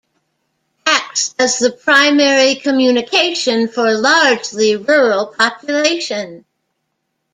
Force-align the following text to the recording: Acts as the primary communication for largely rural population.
Acts 0.87 1.35
as 1.37 1.59
the 1.59 1.69
primary 1.71 2.55
communication 2.55 3.67
for 3.67 3.93
largely 3.93 4.75
rural 4.75 5.27
population. 5.27 6.43